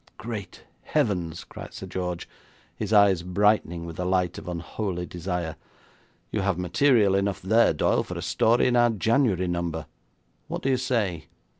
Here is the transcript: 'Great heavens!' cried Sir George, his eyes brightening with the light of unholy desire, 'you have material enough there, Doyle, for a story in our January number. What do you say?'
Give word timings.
'Great 0.17 0.63
heavens!' 0.81 1.43
cried 1.43 1.75
Sir 1.75 1.85
George, 1.85 2.27
his 2.75 2.91
eyes 2.91 3.21
brightening 3.21 3.85
with 3.85 3.97
the 3.97 4.03
light 4.03 4.39
of 4.39 4.47
unholy 4.47 5.05
desire, 5.05 5.57
'you 6.31 6.41
have 6.41 6.57
material 6.57 7.13
enough 7.13 7.39
there, 7.39 7.71
Doyle, 7.71 8.01
for 8.01 8.17
a 8.17 8.21
story 8.23 8.65
in 8.65 8.75
our 8.75 8.89
January 8.89 9.47
number. 9.47 9.85
What 10.47 10.63
do 10.63 10.69
you 10.71 10.77
say?' 10.77 11.27